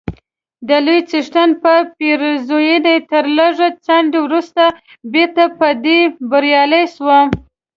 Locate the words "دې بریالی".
5.85-6.83